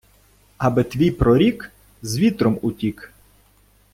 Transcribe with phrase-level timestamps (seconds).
[0.57, 3.13] Аби твій прорік з вітром утік!